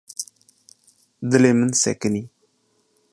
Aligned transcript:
Dilê 1.29 1.51
min 1.59 1.71
sekinî. 1.83 2.23